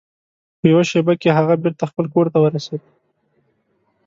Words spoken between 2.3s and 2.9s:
ته ورسید.